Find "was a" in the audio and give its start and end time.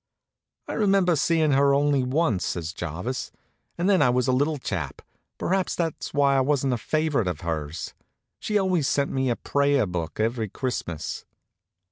4.09-4.31